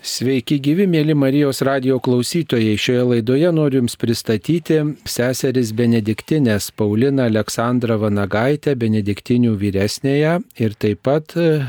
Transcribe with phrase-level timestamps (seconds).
[0.00, 2.78] Sveiki gyvi, mėly Marijos radio klausytojai.
[2.80, 11.36] Šioje laidoje noriu Jums pristatyti seseris Benediktinės Paulina Aleksandra Vanagaitė, Benediktinių vyresnėje ir taip pat
[11.36, 11.66] e,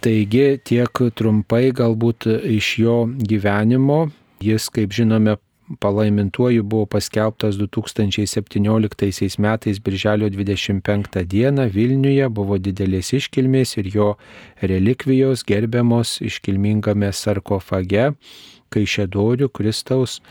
[0.02, 4.10] Taigi tiek trumpai galbūt iš jo gyvenimo,
[4.42, 5.38] jis, kaip žinome,
[5.80, 14.08] palaimintuoju buvo paskelbtas 2017 metais birželio 25 dieną Vilniuje, buvo didelės iškilmės ir jo
[14.62, 18.12] relikvijos gerbiamos iškilmingame sarkofage
[18.72, 20.22] Kaišėdorių Kristaus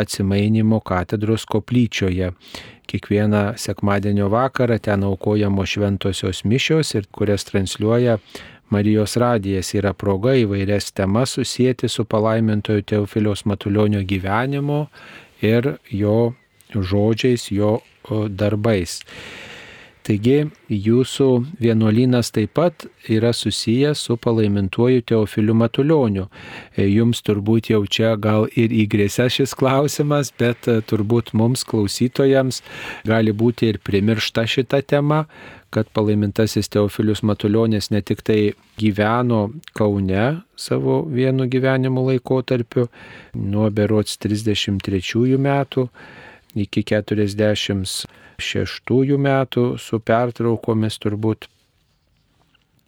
[0.00, 2.32] atsimainimo katedros koplyčioje.
[2.90, 8.18] Kiekvieną sekmadienio vakarą ten aukojamos šventosios mišios ir kurias transliuoja
[8.70, 14.86] Marijos radijas yra proga įvairias temas susijęti su palaimintojo Teofiliaus Matulionio gyvenimu
[15.42, 16.32] ir jo
[16.74, 17.80] žodžiais, jo
[18.28, 19.00] darbais.
[20.00, 21.26] Taigi jūsų
[21.60, 26.24] vienuolynas taip pat yra susijęs su palaimintuoju Teofiliu Matulioniu.
[26.74, 32.62] E, jums turbūt jau čia gal ir įgrėsia šis klausimas, bet e, turbūt mums klausytojams
[33.06, 35.26] gali būti ir primiršta šita tema,
[35.70, 42.88] kad palaimintasis Teofilius Matuljonis ne tik tai gyveno Kaune savo vienu gyvenimo laikotarpiu
[43.34, 45.88] nuo berots 33 metų
[46.58, 48.06] iki 46
[49.20, 51.46] metų su pertraukomis turbūt.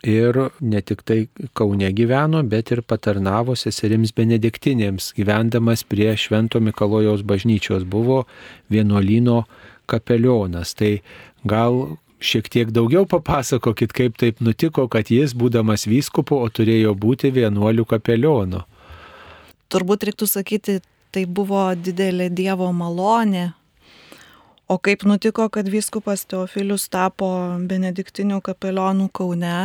[0.03, 7.23] Ir ne tik tai Kaune gyveno, bet ir patarnavo seserims benediktinėms, gyvendamas prie Švento Mikalojaus
[7.23, 8.27] bažnyčios, buvo
[8.67, 9.47] vienuolino
[9.87, 10.75] kapelionas.
[10.75, 10.99] Tai
[11.47, 17.33] gal šiek tiek daugiau papasakokit, kaip taip nutiko, kad jis, būdamas vyskupu, o turėjo būti
[17.35, 18.63] vienuolių kapelionu.
[19.73, 20.81] Turbūt reiktų sakyti,
[21.13, 23.53] tai buvo didelė Dievo malonė.
[24.73, 27.29] O kaip nutiko, kad vyskupas Teofilius tapo
[27.69, 29.57] benediktinių kapelionų Kaune,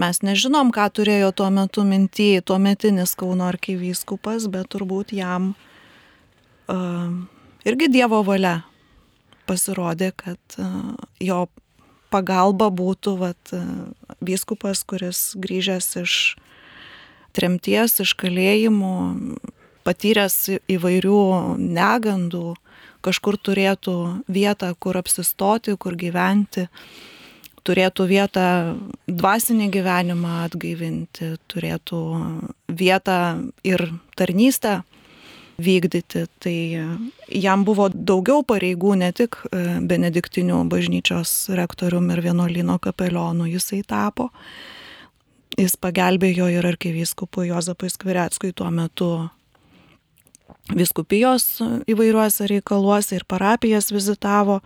[0.00, 5.52] mes nežinom, ką turėjo tuo metu mintyje tuo metinis Kauno arkivyskupas, bet turbūt jam
[6.72, 7.12] uh,
[7.68, 8.62] irgi Dievo valia
[9.46, 10.66] pasirodė, kad e,
[11.24, 11.46] jo
[12.12, 13.62] pagalba būtų vat, e,
[14.24, 16.14] vyskupas, kuris grįžęs iš
[17.36, 18.94] tremties, iš kalėjimų,
[19.86, 20.38] patyręs
[20.72, 21.24] įvairių
[21.60, 22.54] negandų,
[23.06, 23.96] kažkur turėtų
[24.26, 26.66] vietą, kur apsistoti, kur gyventi,
[27.66, 28.48] turėtų vietą
[29.06, 32.02] dvasinį gyvenimą atgaivinti, turėtų
[32.70, 33.18] vietą
[33.66, 34.80] ir tarnystę
[35.58, 36.26] vykdyti.
[36.42, 36.56] Tai
[37.32, 44.30] jam buvo daugiau pareigų, ne tik e, benediktinių bažnyčios rektorium ir vienuolino kapelionu jisai tapo.
[45.56, 49.10] Jis pagelbėjo ir arkivyskupui Jozapui Skvireckui tuo metu
[50.76, 54.60] viskupijos įvairiuose reikaluose ir parapijas vizitavo.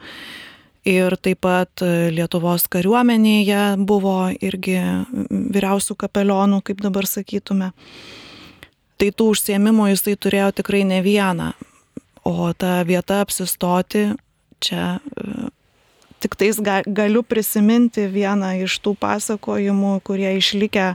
[0.88, 4.78] Ir taip pat Lietuvos kariuomenėje buvo irgi
[5.28, 7.68] vyriausių kapelionų, kaip dabar sakytume
[9.00, 11.52] tai tų užsiemimų jisai turėjo tikrai ne vieną.
[12.28, 14.10] O ta vieta apsistoti
[14.60, 15.48] čia e,
[16.20, 20.92] tik tais ga, galiu prisiminti vieną iš tų pasakojimų, kurie išlikę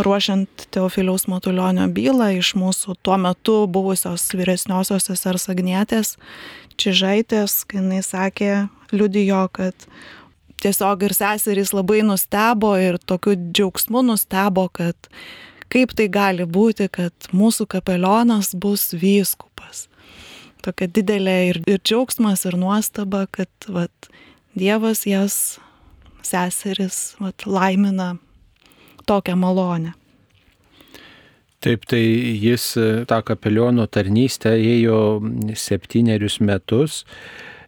[0.00, 6.16] ruošiant Teofiliaus Matulionio bylą iš mūsų tuo metu buvusios vyresniosios sesers Agnietės
[6.80, 8.52] Čižaitės, kai jinai sakė,
[8.94, 9.74] liudijo, kad
[10.64, 14.96] tiesiog ir seserys labai nustebo ir tokiu džiaugsmu nustebo, kad
[15.72, 19.86] kaip tai gali būti, kad mūsų kapelionas bus vyskupas.
[20.64, 24.10] Tokia didelė ir, ir džiaugsmas, ir nuostaba, kad vat,
[24.58, 25.60] Dievas jas
[26.26, 28.16] seseris vat, laimina
[29.06, 29.94] tokią malonę.
[31.60, 32.00] Taip, tai
[32.40, 32.72] jis
[33.08, 35.20] tą kapeliono tarnystę ėjo
[35.60, 37.02] septynerius metus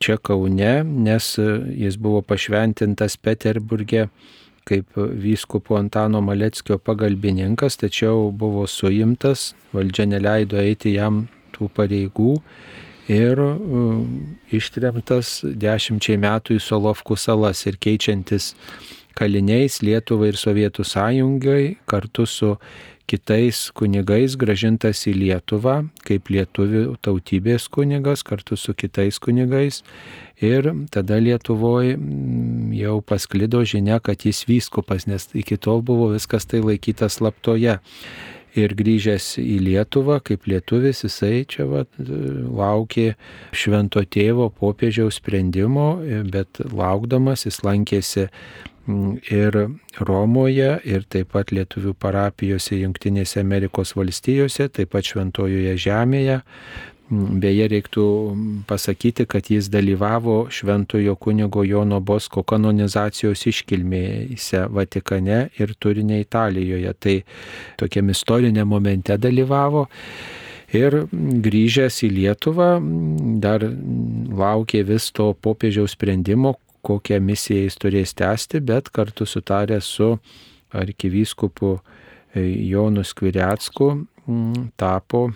[0.03, 4.09] čia Kaune, nes jis buvo pašventintas Peterburgė
[4.69, 11.27] kaip vyskupo Antano Maleckio pagalbininkas, tačiau buvo suimtas, valdžia neleido eiti jam
[11.57, 12.37] tų pareigų
[13.13, 14.03] ir uh,
[14.55, 18.53] ištremtas dešimčiai metų į Solovkų salas ir keičiantis
[19.17, 22.57] kaliniais Lietuvai ir Sovietų sąjungai kartu su
[23.13, 25.77] kitais kunigais gražintas į Lietuvą
[26.07, 29.83] kaip lietuvių tautybės kunigas kartu su kitais kunigais.
[30.43, 36.49] Ir tada Lietuvoje mm, jau pasklido žinia, kad jis vyskupas, nes iki tol buvo viskas
[36.49, 37.79] tai laikytas slaptoje.
[38.53, 43.15] Ir grįžęs į Lietuvą kaip lietuvis, jisai čia va, laukė
[43.57, 45.95] švento tėvo popiežiaus sprendimo,
[46.29, 48.27] bet laukdamas jis lankėsi
[48.87, 49.59] ir
[50.01, 56.41] Romoje, ir taip pat lietuvių parapijose Junktinėse Amerikos valstijose, taip pat Šventojoje Žemėje.
[57.13, 58.05] Mm, beje, reiktų
[58.69, 66.95] pasakyti, kad jis dalyvavo Šventojo kunigo Jono Bosko kanonizacijos iškilmėse Vatikane ir turinė Italijoje.
[66.99, 67.17] Tai
[67.83, 69.89] tokiam istorinė momente dalyvavo.
[70.73, 72.71] Ir grįžęs į Lietuvą
[73.45, 73.67] dar
[74.41, 80.19] laukė vis to popiežiaus sprendimo, kokią misiją jis turės tęsti, bet kartu sutarę su
[80.73, 81.81] arkivyskupu e,
[82.69, 84.07] Jonu Skviriacku
[84.77, 85.31] tapo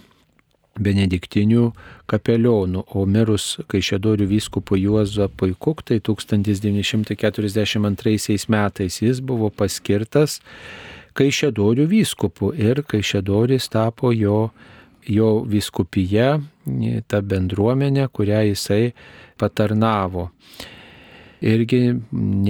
[0.77, 1.73] benediktinių
[2.11, 10.41] kapelionų, o mirus Kaišėdorių vyskupų Juozapui Kuktai 1942 metais jis buvo paskirtas
[11.17, 14.53] Kaišėdorių vyskupu ir Kaišėdoris tapo jo,
[15.09, 16.45] jo vyskupija,
[17.09, 18.93] ta bendruomenė, kurią jisai
[19.41, 20.29] patarnavo
[21.45, 21.81] irgi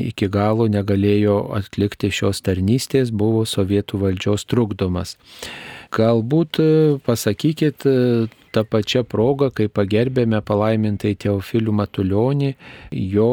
[0.03, 5.17] iki galo negalėjo atlikti šios tarnystės, buvo sovietų valdžios trukdomas.
[5.95, 6.67] Galbūt e,
[7.07, 7.95] pasakykit e,
[8.55, 12.53] tą pačią progą, kai pagerbėme palaimintai Teofilių Matulionį,
[13.15, 13.31] jo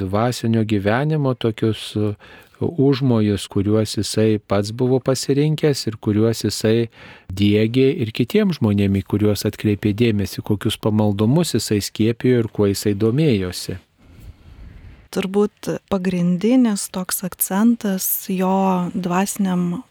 [0.00, 2.12] dvasinio gyvenimo tokius e,
[2.60, 6.88] užmojus, kuriuos jisai pats buvo pasirinkęs ir kuriuos jisai
[7.28, 13.82] dėgė ir kitiems žmonėms, kuriuos atkreipė dėmesį, kokius pamaldumus jisai skiepijo ir kuo jisai domėjosi
[15.14, 19.82] turbūt pagrindinis toks akcentas jo dvasiniam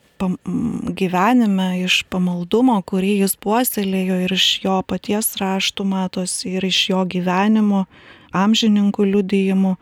[0.95, 7.03] gyvenime iš pamaldumo, kurį jis puoselėjo ir iš jo paties raštų matosi ir iš jo
[7.03, 7.85] gyvenimo,
[8.31, 9.75] amžininkų liudijimų.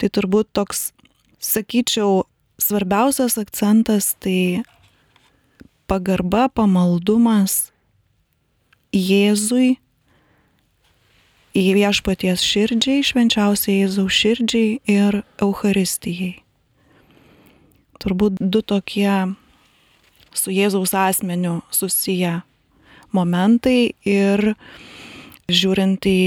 [0.00, 0.90] Tai turbūt toks,
[1.40, 2.24] sakyčiau,
[2.60, 4.62] svarbiausias akcentas tai
[5.88, 7.70] pagarba, pamaldumas
[8.90, 9.78] Jėzui
[11.56, 16.38] į viešpaties širdžiai, švenčiausiai Jėzaus širdžiai ir Euharistijai.
[18.00, 19.34] Turbūt du tokie
[20.32, 22.40] su Jėzaus asmeniu susiję
[23.12, 24.54] momentai ir
[25.50, 26.20] žiūrint į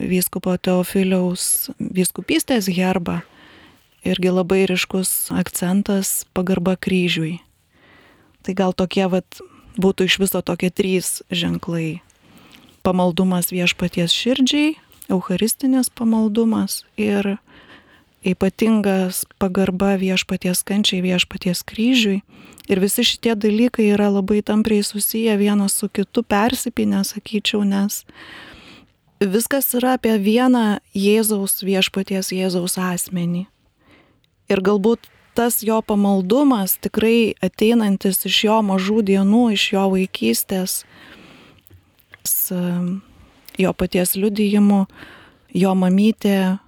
[0.00, 3.20] vyskupo Teofiliaus vyskupystės herbą,
[4.08, 7.36] irgi labai ryškus akcentas pagarba kryžiui.
[8.42, 9.42] Tai gal tokie vat,
[9.76, 12.00] būtų iš viso tokie trys ženklai
[12.82, 14.74] pamaldumas viešpaties širdžiai,
[15.12, 17.36] eucharistinės pamaldumas ir
[18.22, 22.22] ypatingas pagarba viešpaties kančiai, viešpaties kryžiui.
[22.70, 28.04] Ir visi šitie dalykai yra labai tampriai susiję vienas su kitu, persipinę, sakyčiau, nes
[29.18, 33.46] viskas yra apie vieną Jėzaus viešpaties Jėzaus asmenį.
[34.50, 40.82] Ir galbūt tas jo pamaldumas tikrai ateinantis iš jo mažų dienų, iš jo vaikystės,
[43.58, 44.86] jo paties liudijimu,
[45.54, 46.58] jo mamytė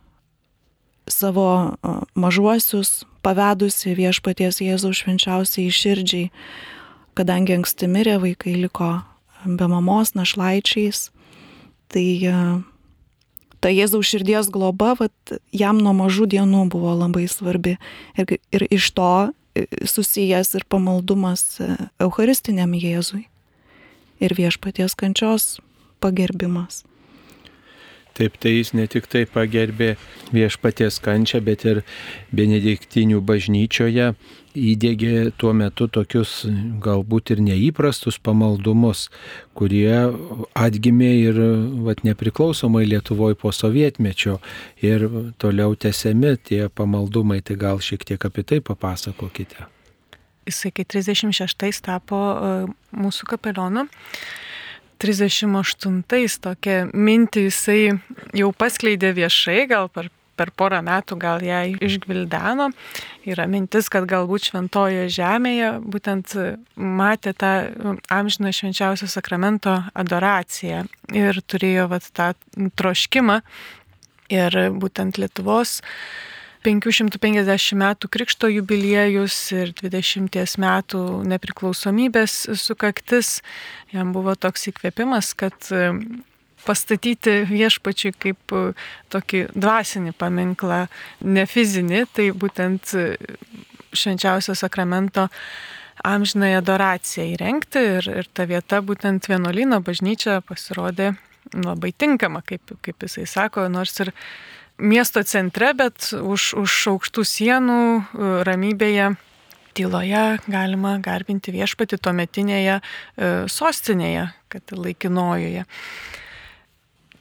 [1.08, 1.76] savo
[2.16, 6.30] mažuosius pavedusi viešpaties Jėzaus švenčiausiai širdžiai,
[7.16, 8.98] kadangi anksti mirė vaikai liko
[9.44, 11.08] be mamos našlaičiais,
[11.92, 12.06] tai
[13.60, 17.78] ta Jėzaus širdies globa vat, jam nuo mažų dienų buvo labai svarbi.
[18.20, 19.12] Ir, ir iš to
[19.88, 21.60] susijęs ir pamaldumas
[22.02, 23.24] Eucharistiniam Jėzui
[24.24, 25.54] ir viešpaties kančios
[26.00, 26.82] pagerbimas.
[28.14, 29.96] Taip, tai jis ne tik tai pagerbė
[30.30, 31.80] viešpaties kančią, bet ir
[32.30, 34.12] benediktinių bažnyčioje
[34.54, 36.44] įdėgė tuo metu tokius
[36.84, 39.08] galbūt ir neįprastus pamaldumus,
[39.58, 40.14] kurie
[40.54, 41.42] atgimė ir
[41.88, 44.38] vat, nepriklausomai Lietuvoje po sovietmečio
[44.78, 45.08] ir
[45.42, 49.73] toliau tęsiami tie pamaldumai, tai gal šiek tiek apie tai papasakokite.
[50.48, 52.56] Jisai kai 36 tapo e,
[52.96, 53.86] mūsų kapelionu.
[55.04, 56.02] 38
[56.40, 57.80] tokią mintį jisai
[58.36, 60.08] jau paskleidė viešai, gal per,
[60.38, 62.70] per porą metų gal ją išgvildeno.
[63.28, 66.36] Yra mintis, kad galbūt šventoje žemėje būtent
[66.76, 67.52] matė tą
[68.12, 72.32] amžiną švenčiausio sakramento adoraciją ir turėjo vat, tą
[72.78, 73.40] troškimą.
[74.32, 75.82] Ir būtent Lietuvos
[76.64, 83.40] 550 metų krikšto jubiliejus ir 20 metų nepriklausomybės sukaktis.
[83.92, 85.92] Jam buvo toks įkvėpimas, kad e,
[86.64, 88.64] pastatyti viešpačiui kaip e,
[89.12, 90.86] tokį dvasinį paminklą,
[91.20, 93.06] ne fizinį, tai būtent e,
[93.94, 95.28] švenčiausio sakramento
[96.04, 101.12] amžinąją adoraciją įrengti ir, ir ta vieta, būtent vienuolino bažnyčia pasirodė
[101.52, 104.10] labai tinkama, kaip, kaip jisai sako, nors ir
[104.78, 109.14] miesto centre, bet už, už aukštų sienų, e, ramybėje,
[109.74, 112.82] tyloje galima garbinti viešpati tuometinėje e,
[113.50, 115.66] sostinėje, kad laikinojoje.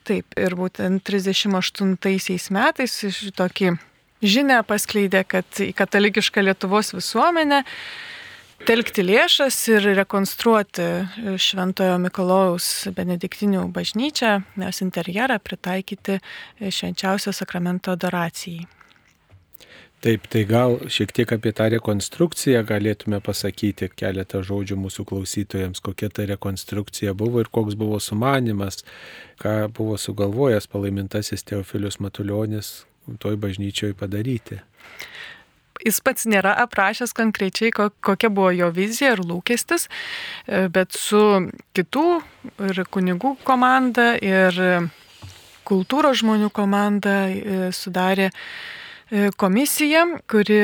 [0.04, 1.96] Taip, ir būtent 38
[2.52, 2.98] metais
[3.40, 3.78] tokį
[4.24, 7.64] žinę paskleidė, kad į katalikišką Lietuvos visuomenę
[8.68, 10.86] telkti lėšas ir rekonstruoti
[11.42, 16.20] Šventojo Mikalojaus benediktinių bažnyčią, nes interjerą pritaikyti
[16.62, 18.66] švenčiausio sakramento adoracijai.
[20.04, 26.10] Taip, tai gal šiek tiek apie tą rekonstrukciją galėtume pasakyti keletą žodžių mūsų klausytojams, kokia
[26.12, 28.84] ta rekonstrukcija buvo ir koks buvo sumanimas,
[29.40, 32.82] ką buvo sugalvojęs palaimintasis Teofilius Matuljonis
[33.24, 34.60] toj bažnyčioj padaryti
[35.82, 41.22] jis pats nėra aprašęs konkrečiai, kokia buvo jo vizija ir lūkestis, e, bet su
[41.76, 42.08] kitų
[42.70, 44.60] ir kunigų komanda ir
[45.68, 50.60] kultūros žmonių komanda e, sudarė e, komisiją, kuri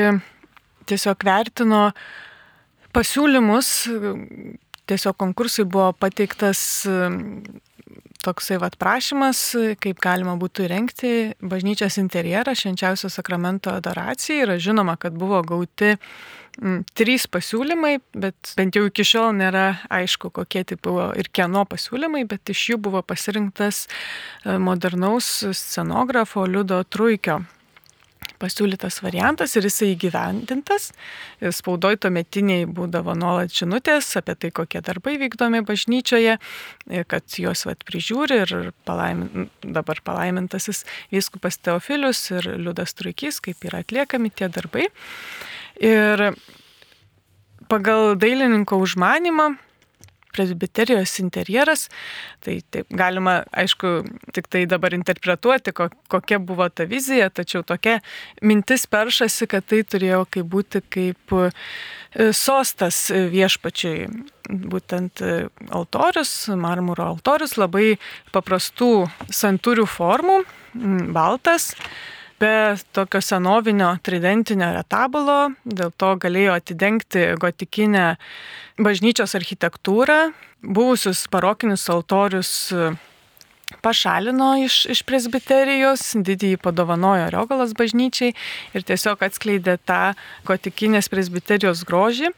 [0.90, 1.90] tiesiog vertino
[2.94, 3.68] pasiūlymus,
[4.90, 6.60] tiesiog konkursui buvo pateiktas
[8.24, 9.40] toksai vat prašymas,
[9.82, 14.44] kaip galima būtų įrengti bažnyčios interjerą švenčiausio sakramento adoracijai.
[14.44, 15.94] Yra žinoma, kad buvo gauti
[16.60, 21.64] m, trys pasiūlymai, bet bent jau iki šiol nėra aišku, kokie tai buvo ir kieno
[21.68, 27.40] pasiūlymai, bet iš jų buvo pasirinktas e, modernaus scenografo Liudo Truikio
[28.40, 30.90] pasiūlytas variantas ir jisai įgyvendintas.
[31.40, 36.38] Spaudoj tuometiniai būdavo nuolat žinutės apie tai, kokie darbai vykdomi bažnyčioje,
[37.10, 38.54] kad juos vat, prižiūri ir
[38.88, 44.88] palaimin, dabar palaimintasis vyskupas Teofilius ir Liudas Truikys, kaip yra atliekami tie darbai.
[45.80, 46.30] Ir
[47.70, 49.52] pagal dailininko užmanimą
[50.34, 51.88] presbiterijos interjeras.
[52.44, 53.92] Tai taip galima, aišku,
[54.36, 57.98] tik tai dabar interpretuoti, kokia buvo ta vizija, tačiau tokia
[58.42, 61.50] mintis peršasi, kad tai turėjo kaip būti kaip e,
[62.36, 64.06] sostas viešpačiai.
[64.50, 65.34] Būtent e,
[65.70, 67.98] altorius, marmuro altorius, labai
[68.34, 70.40] paprastų santūrių formų,
[71.14, 71.72] baltas
[72.40, 78.14] be tokio senovinio tridentinio retabulo, dėl to galėjo atidengti gotikinę
[78.80, 80.32] bažnyčios architektūrą,
[80.64, 82.90] buvusius barokinius altorius e,
[83.84, 88.32] pašalino iš, iš presbiterijos, didįjį padovanojo Riogalas bažnyčiai
[88.74, 90.14] ir tiesiog atskleidė tą
[90.48, 92.32] gotikinės presbiterijos grožį,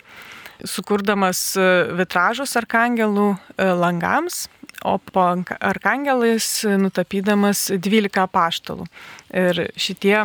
[0.67, 1.69] sukurdamas e,
[2.03, 4.49] vitražus arkangelų e, langams
[4.85, 5.25] o po
[5.61, 6.49] arkangelais
[6.81, 8.87] nutapydamas 12 paštalų.
[9.33, 10.17] Ir šitie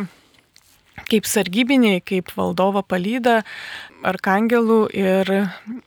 [1.08, 3.42] kaip sargybiniai, kaip valdovo palyda,
[4.06, 5.32] arkangelų ir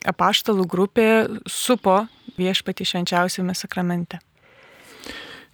[0.08, 1.08] apaštalų grupė
[1.50, 2.06] supo
[2.40, 4.22] viešpati švenčiausiame sakramente.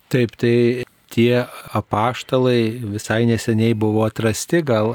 [0.08, 0.86] Taip, tai
[1.18, 4.92] tie apaštalai visai neseniai buvo atrasti, gal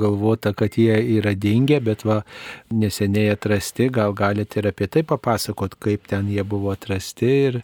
[0.00, 2.22] galvota, kad jie yra dingę, bet va
[2.72, 7.32] neseniai atrasti, gal galite ir apie tai papasakot, kaip ten jie buvo atrasti.
[7.48, 7.60] Ir...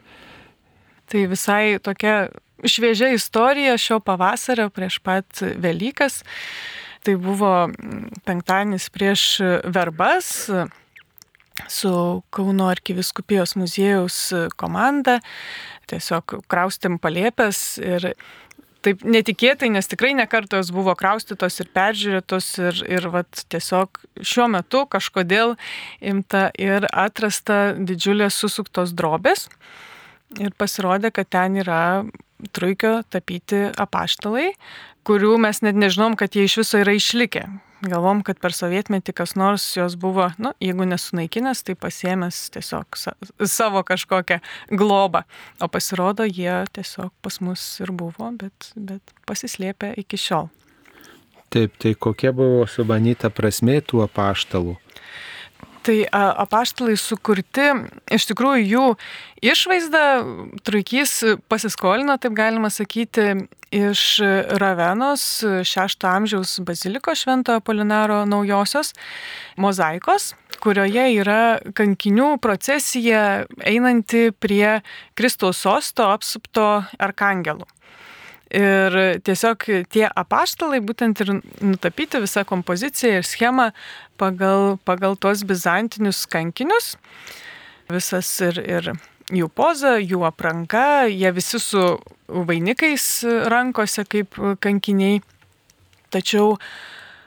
[1.10, 2.28] Tai visai tokia
[2.68, 6.20] šviežia istorija šio pavasario prieš pat Velykas.
[7.00, 7.54] Tai buvo
[8.28, 9.22] penktadienis prieš
[9.64, 10.50] verbas
[11.68, 14.18] su Kauno arkiviskupijos muziejaus
[14.60, 15.20] komanda
[15.90, 18.12] tiesiog kraustėm palėpės ir
[18.84, 24.86] taip netikėtai, nes tikrai nekartos buvo kraustytos ir peržiūrėtos ir, ir vat, tiesiog šiuo metu
[24.90, 25.56] kažkodėl
[26.00, 29.48] imta ir atrasta didžiulės susuktos drobės.
[30.40, 31.82] Ir pasirodė, kad ten yra
[32.54, 34.52] truikio tapyti apaštalai,
[35.06, 37.46] kurių mes net nežinom, kad jie iš viso yra išlikę.
[37.80, 42.98] Galvom, kad per sovietmetį kas nors jos buvo, nu, jeigu nesunaikinęs, tai pasiemęs tiesiog
[43.48, 44.36] savo kažkokią
[44.68, 45.22] globą.
[45.64, 50.50] O pasirodo, jie tiesiog pas mus ir buvo, bet, bet pasislėpė iki šiol.
[51.50, 54.76] Taip, tai kokia buvo subanyta prasme tų apaštalų?
[55.80, 57.70] Tai apaštalai sukurti,
[58.12, 58.86] iš tikrųjų jų
[59.52, 60.02] išvaizdą
[60.66, 61.14] Truikys
[61.48, 64.02] pasiskolino, taip galima sakyti, iš
[64.60, 65.24] Ravenos
[65.64, 68.92] 6 amžiaus baziliko Šventojo Polinaro naujosios
[69.56, 74.80] mozaikos, kurioje yra kankinių procesija einanti prie
[75.14, 76.66] Kristaus sosto apsupto
[76.98, 77.68] arkangelų.
[78.50, 79.62] Ir tiesiog
[79.94, 83.68] tie apaštalai būtent ir nutapyti visą kompoziciją ir schemą
[84.18, 86.96] pagal, pagal tuos bizantinius kankinius.
[87.90, 88.90] Visas ir, ir
[89.30, 91.84] jų poza, jų apranga, jie visi su
[92.26, 93.06] vainikais
[93.50, 95.22] rankose kaip kankiniai.
[96.10, 96.56] Tačiau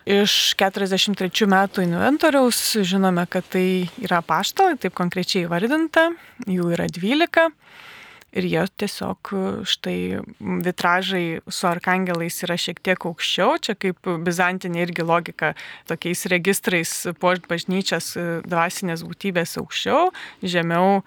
[0.03, 6.09] iš 43 metų inventoriaus žinome, kad tai yra paštalai, taip konkrečiai įvardinta,
[6.51, 7.47] jų yra 12
[8.33, 9.31] ir jie tiesiog
[9.69, 9.97] štai
[10.65, 15.53] vitražai su arkangelais yra šiek tiek aukščiau, čia kaip bizantinė irgi logika,
[15.89, 18.13] tokiais registrais puošt bažnyčias
[18.49, 20.11] dvasinės būtybės aukščiau,
[20.41, 21.01] žemiau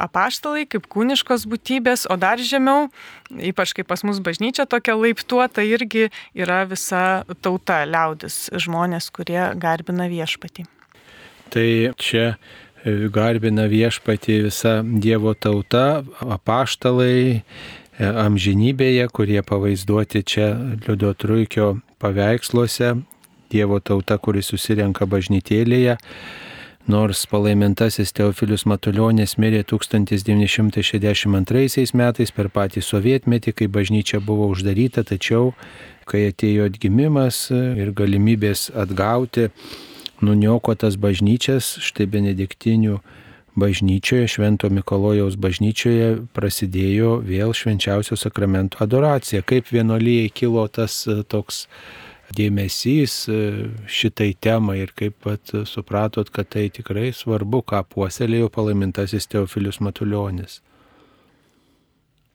[0.00, 2.90] apaštalai kaip kūniškos būtybės, o dar žemiau,
[3.32, 10.10] ypač kaip pas mus bažnyčia tokia laiptuota, irgi yra visa tauta, liaudis, žmonės, kurie garbina
[10.12, 10.66] viešpatį.
[11.54, 11.68] Tai
[12.02, 12.34] čia
[12.86, 17.40] garbina viešpatį visa Dievo tauta, apaštalai e,
[18.06, 22.94] amžinybėje, kurie pavaizduoti čia Liudo Truikio paveiksluose,
[23.50, 25.98] Dievo tauta, kuris susirenka bažnytėlėje.
[26.86, 35.50] Nors palaimintasis Teofilius Matuljonis mirė 1962 metais per patį sovietmetį, kai bažnyčia buvo uždaryta, tačiau
[36.06, 39.50] kai atėjo atgimimas ir galimybės atgauti
[40.24, 42.98] nuniokotas bažnyčias, štai benediktinių
[43.56, 49.42] bažnyčioje, Švento Mikalojaus bažnyčioje prasidėjo vėl švenčiausio sakramento adoracija.
[49.42, 51.66] Kaip vienolyjei kilo tas e, toks
[52.36, 53.38] dėmesys e,
[53.88, 60.60] šitai temai ir kaip pat supratot, kad tai tikrai svarbu, ką puoselėjo palaimintasis Teofilius Matuljonis.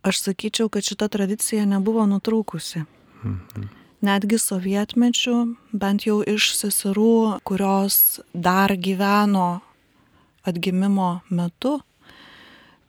[0.02, 2.88] Aš sakyčiau, kad šita tradicija nebuvo nutrūkusi.
[3.22, 5.36] Mhm netgi sovietmečių,
[5.74, 9.62] bent jau iš seserų, kurios dar gyveno
[10.48, 11.80] atgimimo metu,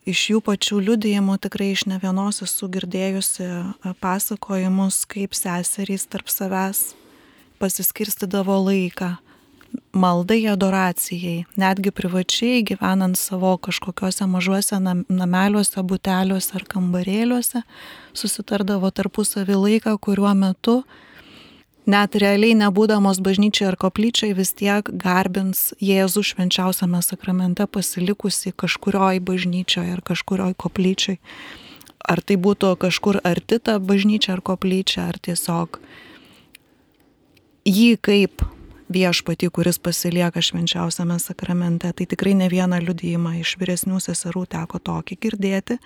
[0.08, 3.48] iš jų pačių liudijimų tikrai iš ne vienos esu girdėjusi
[4.02, 6.92] pasakojimus, kaip seserys tarp savęs
[7.62, 9.14] pasiskirstydavo laiką
[9.92, 17.62] maldai adoracijai, netgi privačiai gyvenant savo kažkokiuose mažuose nameliuose, buteliuose ar kambarėliuose,
[18.16, 20.82] susitardavo tarpusavį laiką, kuriuo metu
[21.86, 29.96] net realiai nebūdamos bažnyčiai ar koplyčiai vis tiek garbins Jėzų švenčiausiame sakramente pasilikusi kažkurioj bažnyčioje
[29.96, 31.18] ar kažkurioj koplyčiai.
[32.02, 35.78] Ar tai būtų kažkur arti ta bažnyčia ar koplyčia, ar tiesiog
[37.66, 38.42] jį kaip
[38.92, 41.92] viešpatį, kuris pasilieka švenčiausiame sakramente.
[41.92, 45.78] Tai tikrai ne vieną liudijimą iš vyresnių seserų teko tokį girdėti.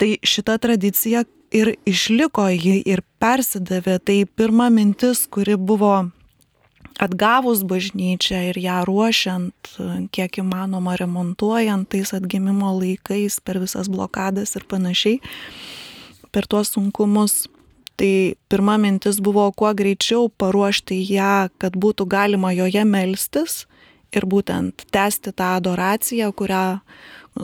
[0.00, 3.98] Tai šita tradicija ir išliko ji ir persidavė.
[4.00, 6.08] Tai pirma mintis, kuri buvo
[7.00, 9.72] atgavus bažnyčią ir ją ruošiant,
[10.12, 15.20] kiek įmanoma remontuojant tais atgimimo laikais per visas blokadas ir panašiai,
[16.32, 17.46] per tuos sunkumus
[18.00, 23.68] Tai pirma mintis buvo kuo greičiau paruošti ją, kad būtų galima joje melstis
[24.16, 26.80] ir būtent tęsti tą adoraciją, kurią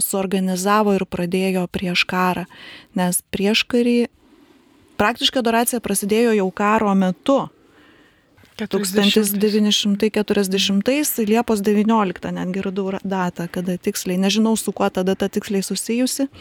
[0.01, 2.49] suorganizavo ir pradėjo prieš karą.
[2.97, 4.09] Nes prieš karį
[4.97, 7.53] praktiškai adoracija prasidėjo jau karo metu.
[8.57, 16.33] 1940 Liepos 19 netgi radau datą, kada tiksliai, nežinau su kuo ta data tiksliai susijusi,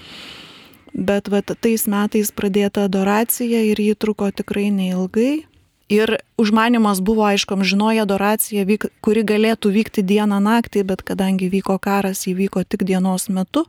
[0.95, 5.43] bet vat, tais metais pradėta adoracija ir ji truko tikrai neilgai.
[5.91, 11.77] Ir užmanimas buvo, aišku, žinoja adoracija, vyk, kuri galėtų vykti dieną naktį, bet kadangi vyko
[11.77, 13.67] karas, jį vyko tik dienos metu,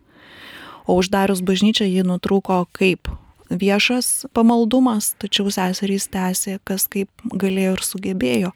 [0.89, 3.11] o uždarius bažnyčią jį nutrūko kaip
[3.51, 8.55] viešas pamaldumas, tačiau seserys tęsė, kas kaip galėjo ir sugebėjo.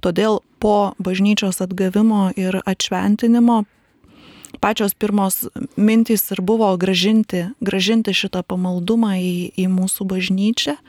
[0.00, 3.64] Todėl po bažnyčios atgavimo ir atšventinimo
[4.64, 5.44] pačios pirmos
[5.76, 10.80] mintys ir buvo gražinti, gražinti šitą pamaldumą į, į mūsų bažnyčią.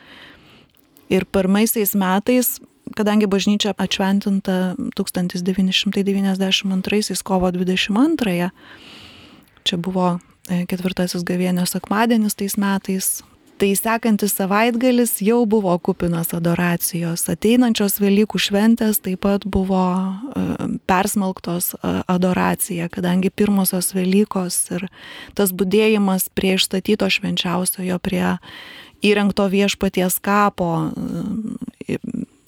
[1.11, 2.63] Ir pirmaisiais metais,
[2.95, 8.47] kadangi bažnyčia atšventinta 1992 kovo 22,
[9.67, 17.21] čia buvo e, ketvirtasis gavienės sekmadienis tais metais, Tai sekantis savaitgalis jau buvo kupinas adoracijos.
[17.31, 20.41] Ateinančios Velykų šventės taip pat buvo e,
[20.83, 24.89] persmelktos e, adoracija, kadangi pirmosios Velykos ir
[25.39, 28.35] tas būdėjimas prie išstatyto švenčiausiojo, prie
[29.07, 30.91] įrengto viešpaties kapo,
[31.87, 31.97] e,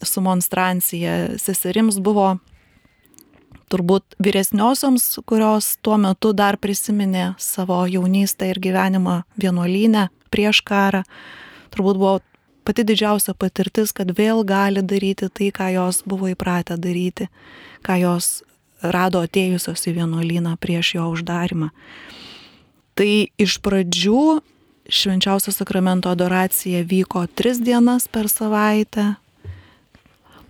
[0.04, 2.34] su monstrancija seserims buvo
[3.72, 11.04] turbūt vyresniosioms, kurios tuo metu dar prisiminė savo jaunystę ir gyvenimą vienuolynę prieš karą,
[11.74, 12.18] turbūt buvo
[12.68, 17.30] pati didžiausia patirtis, kad vėl gali daryti tai, ką jos buvo įpratę daryti,
[17.88, 18.42] ką jos
[18.84, 21.72] rado atėjusios į vienuolyną prieš jo uždarimą.
[22.98, 24.42] Tai iš pradžių
[24.90, 29.16] švenčiausio sakramento adoracija vyko tris dienas per savaitę,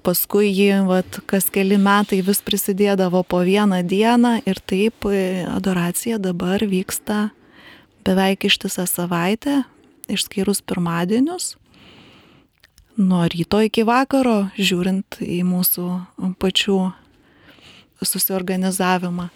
[0.07, 6.19] paskui ji, vat, kas keli metai vis prisidėdavo po vieną dieną ir taip e, adoracija
[6.21, 7.29] dabar vyksta
[8.07, 9.61] beveik ištisą savaitę,
[10.07, 11.57] išskyrus pirmadienius
[12.97, 15.87] nuo ryto iki vakaro, žiūrint į mūsų
[16.41, 16.77] pačių
[18.01, 19.29] susiorganizavimą.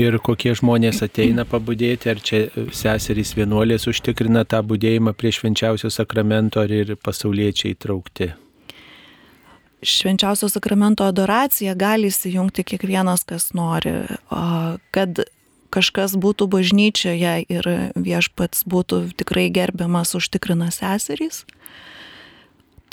[0.00, 2.40] Ir kokie žmonės ateina pabudėti, ar čia
[2.74, 8.32] seserys vienuolės užtikrina tą būdėjimą prie švenčiausio sakramento, ar ir pasauliečiai įtraukti?
[9.84, 13.92] Švenčiausio sakramento adoracija gali įsijungti kiekvienas, kas nori,
[14.96, 15.20] kad
[15.74, 21.42] kažkas būtų bažnyčioje ir viešpats būtų tikrai gerbiamas užtikrina seserys.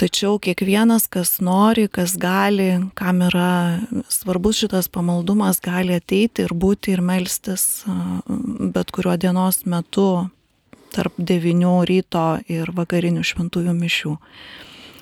[0.02, 6.96] Tačiau kiekvienas, kas nori, kas gali, kam yra svarbus šitas pamaldumas, gali ateiti ir būti
[6.96, 7.84] ir melstis
[8.74, 10.08] bet kuriuo dienos metu
[10.92, 14.16] tarp 9 ryto ir vakarinių šventųjų mišių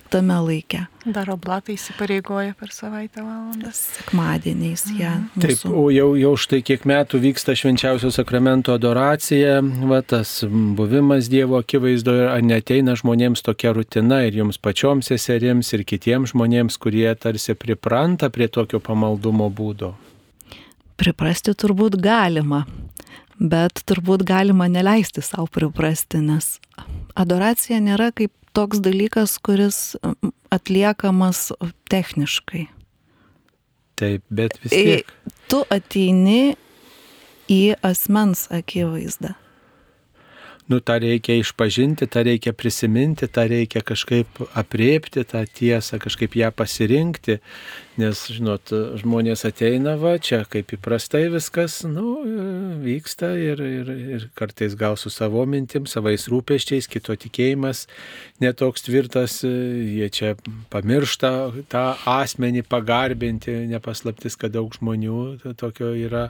[0.10, 0.82] tame laike.
[1.06, 3.80] Dar oblatai įsipareigoja per savaitę valandas.
[3.98, 5.04] Sekmadieniais jie.
[5.04, 5.43] Ja, mūsų...
[5.45, 11.60] Taip, o jau, jau štai kiek metų vyksta švenčiausio sakramento adoracija, va tas buvimas Dievo
[11.62, 17.56] akivaizdoje, ar neteina žmonėms tokia rutina ir jums pačioms seserims ir kitiems žmonėms, kurie tarsi
[17.58, 19.93] pripranta prie tokio pamaldumo būdo?
[21.00, 22.65] Priprasti turbūt galima,
[23.39, 26.58] bet turbūt galima neleisti savo priprasti, nes
[27.15, 29.98] adoracija nėra kaip toks dalykas, kuris
[30.54, 31.50] atliekamas
[31.92, 32.68] techniškai.
[34.00, 35.14] Taip, bet vis tiek.
[35.52, 36.56] Tu ateini
[37.52, 39.36] į asmens akivaizdą
[40.70, 46.52] nu, tą reikia išpažinti, tą reikia prisiminti, tą reikia kažkaip apriepti tą tiesą, kažkaip ją
[46.54, 47.40] pasirinkti,
[48.00, 52.16] nes, žinot, žmonės ateina va, čia kaip įprastai viskas, nu,
[52.84, 57.86] vyksta ir, ir, ir kartais gal su savo mintim, savais rūpeščiais, kito tikėjimas
[58.44, 60.34] netoks tvirtas, jie čia
[60.74, 61.34] pamiršta
[61.72, 66.30] tą asmenį pagarbinti, nepaslaptis, kad daug žmonių tokio yra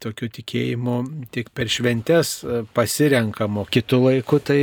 [0.00, 0.96] tokiu tikėjimu
[1.34, 2.40] tik per šventes
[2.76, 3.66] pasirenkamo.
[3.72, 4.60] Kitu laiku tai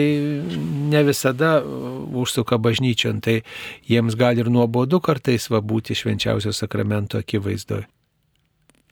[0.92, 3.42] ne visada užsuka bažnyčion, tai
[3.90, 5.98] jiems gali ir nuobodu kartais va būti
[6.39, 7.88] švenčiausio sakramento akivaizdoje.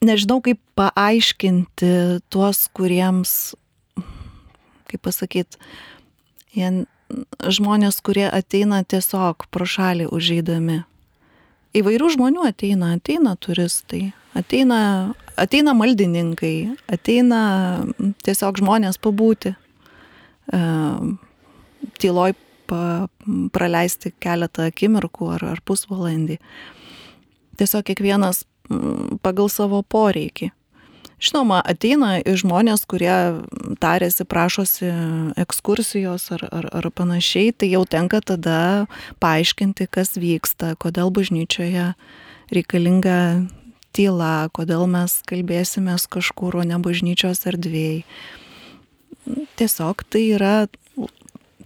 [0.01, 3.55] Nežinau, kaip paaiškinti tuos, kuriems,
[4.89, 5.57] kaip pasakyti,
[7.41, 10.83] žmonės, kurie ateina tiesiog pro šalį užeidami.
[11.75, 17.85] Įvairių žmonių ateina, ateina turistai, ateina ateina maldininkai, ateina
[18.23, 19.55] tiesiog žmonės pabūti,
[20.53, 20.61] e,
[21.99, 22.35] tyloj
[22.69, 23.07] pa,
[23.55, 26.39] praleisti keletą akimirkų ar, ar pusvalandį.
[27.59, 28.43] Tiesiog kiekvienas
[29.23, 30.51] pagal savo poreikį.
[31.25, 33.13] Žinoma, ateina žmonės, kurie
[33.79, 34.89] tarėsi, prašosi
[35.39, 38.85] ekskursijos ar, ar, ar panašiai, tai jau tenka tada
[39.23, 41.93] paaiškinti, kas vyksta, kodėl bažnyčioje
[42.51, 43.19] reikalinga
[43.95, 48.03] tyla, kodėl mes kalbėsimės kažkur, o ne bažnyčios erdvėjai.
[49.57, 50.55] Tiesiog tai yra,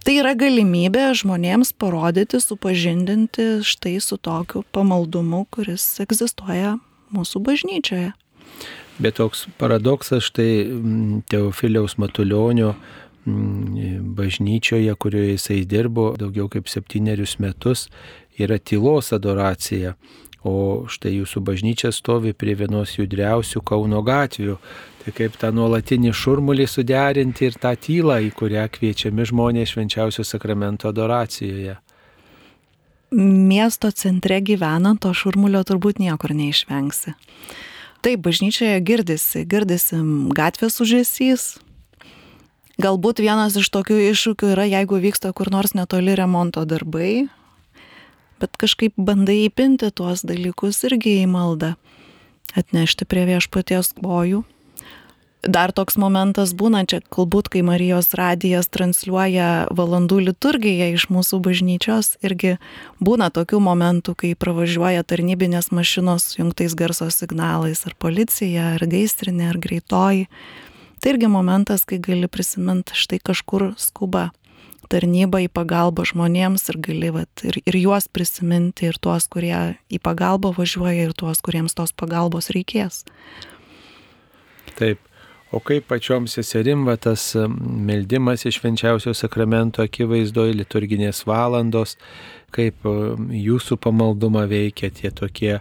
[0.04, 6.76] tai yra galimybė žmonėms parodyti, supažindinti štai su tokiu pamaldumu, kuris egzistuoja
[7.14, 8.12] mūsų bažnyčioje.
[9.00, 12.74] Bet toks paradoksas štai mm, Teofiliaus Matulionio
[13.24, 17.88] mm, bažnyčioje, kurioje jisai dirbo daugiau kaip septynerius metus,
[18.36, 19.94] yra tylos adoracija.
[20.40, 24.56] O štai jūsų bažnyčia stovi prie vienos judriausių Kauno gatvių.
[25.00, 30.88] Tai kaip tą nuolatinį šurmulį suderinti ir tą tylą, į kurią kviečiami žmonės švenčiausio sakramento
[30.88, 31.76] adoracijoje.
[33.10, 37.16] Miesto centre gyvenant, to šurmulio turbūt niekur neišvengsi.
[38.00, 39.98] Taip, bažnyčioje girdisi, girdisi
[40.36, 41.48] gatvės užėsys.
[42.80, 47.26] Galbūt vienas iš tokių iššūkių yra, jeigu vyksta kur nors netoli remonto darbai,
[48.40, 51.74] bet kažkaip bandai įpinti tuos dalykus irgi į maldą,
[52.56, 54.44] atnešti prie viešpaties kojų.
[55.40, 62.18] Dar toks momentas būna čia, galbūt, kai Marijos radijas transliuoja valandų liturgiją iš mūsų bažnyčios,
[62.20, 62.58] irgi
[63.00, 69.60] būna tokių momentų, kai pravažiuoja tarnybinės mašinos jungtais garso signalais, ar policija, ar gaisrinė, ar
[69.64, 70.28] greitoji.
[71.00, 74.28] Tai irgi momentas, kai gali prisiminti štai kažkur skuba
[74.90, 79.54] tarnybą, į pagalbą žmonėms ir gali vat, ir, ir juos prisiminti, ir tuos, kurie
[79.90, 83.04] į pagalbą važiuoja, ir tuos, kuriems tos pagalbos reikės.
[84.78, 85.00] Taip.
[85.50, 91.96] O kaip pačiom seserim va, tas meldimas iš švenčiausio sakramento akivaizdoje, liturginės valandos,
[92.54, 95.56] kaip jūsų pamaldumą veikia tie tokie,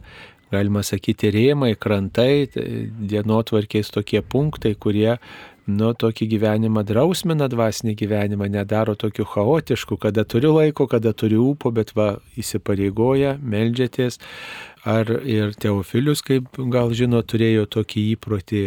[0.54, 5.16] galima sakyti, rėmai, krantai, dienotvarkiais tokie punktai, kurie
[5.70, 11.72] nu, tokį gyvenimą drausmina dvasinį gyvenimą, nedaro tokių chaotiškų, kada turiu laiko, kada turiu ūpo,
[11.76, 14.20] bet va įsipareigoja, melžiatės.
[14.88, 18.64] Ar ir Teofilius, kaip gal žino, turėjo tokį įprotį?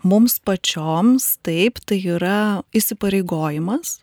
[0.00, 3.98] Mums pačioms taip, tai yra įsipareigojimas.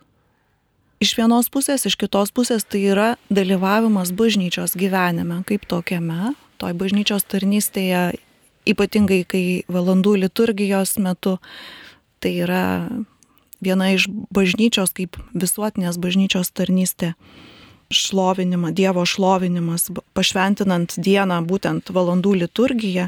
[1.01, 7.25] Iš vienos pusės, iš kitos pusės tai yra dalyvavimas bažnyčios gyvenime kaip tokiame, toj bažnyčios
[7.29, 8.17] tarnystėje,
[8.69, 11.37] ypatingai kai valandų liturgijos metu
[12.27, 12.63] Tai yra
[13.63, 17.13] viena iš bažnyčios, kaip visuotinės bažnyčios tarnystė
[17.87, 23.07] šlovinimą, Dievo šlovinimas, pašventinant dieną būtent valandų liturgiją.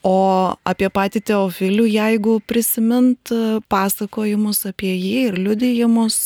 [0.00, 0.16] O
[0.64, 3.34] apie patį Teofilių, jeigu prisimint
[3.68, 6.16] pasakojimus apie jį ir liudijimus,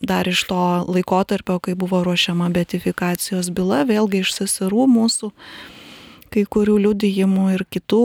[0.00, 5.34] dar iš to laikotarpio, kai buvo ruošiama betifikacijos byla, vėlgi iš seserų mūsų,
[6.34, 8.04] kai kurių liudijimų ir kitų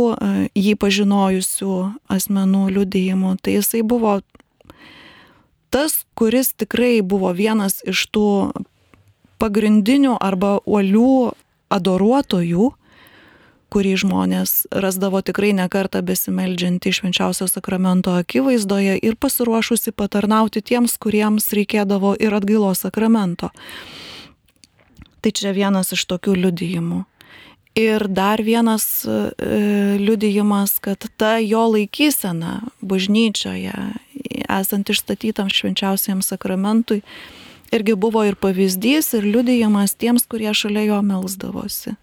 [0.54, 1.76] jį pažinojusių
[2.13, 3.36] asmenų liudijimų.
[3.42, 4.20] Tai jisai buvo
[5.74, 8.28] tas, kuris tikrai buvo vienas iš tų
[9.42, 11.34] pagrindinių arba uolių
[11.74, 12.74] adoruotojų,
[13.70, 22.15] kurį žmonės rasdavo tikrai nekartą besimeldžiantį švenčiausio sakramento akivaizdoje ir pasiruošusi patarnauti tiems, kuriems reikėdavo
[22.18, 23.52] ir atgailos sakramento.
[25.22, 27.04] Tai čia vienas iš tokių liudijimų.
[27.77, 29.32] Ir dar vienas e,
[29.99, 33.75] liudijimas, kad ta jo laikysena bažnyčioje,
[34.49, 37.01] esant išstatytam švenčiausiam sakramentui,
[37.71, 41.95] irgi buvo ir pavyzdys, ir liudijimas tiems, kurie šalia jo melzdavosi.